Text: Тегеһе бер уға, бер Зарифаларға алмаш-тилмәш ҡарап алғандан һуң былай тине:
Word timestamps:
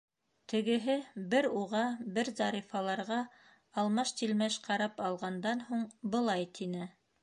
Тегеһе 0.53 0.95
бер 1.33 1.47
уға, 1.59 1.83
бер 2.17 2.33
Зарифаларға 2.41 3.21
алмаш-тилмәш 3.85 4.61
ҡарап 4.69 5.09
алғандан 5.11 5.67
һуң 5.71 5.89
былай 6.17 6.53
тине: 6.61 6.95